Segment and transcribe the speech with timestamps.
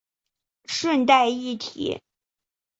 [0.65, 2.01] 顺带一提